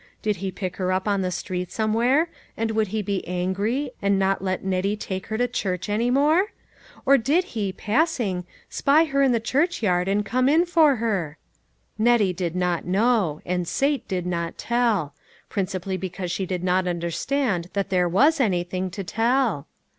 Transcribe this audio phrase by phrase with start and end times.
[0.23, 4.43] Did he pick her upon the street somewhere, and would he be angry, and not
[4.43, 6.47] let Nettie take her to church any more?
[7.05, 11.37] Or did he, passing, spy her in the churchyard and come in for her?"
[11.99, 15.13] Nettie did not know, and Sate did not tell;
[15.49, 19.67] principally because she did not understand that there was anything to tell.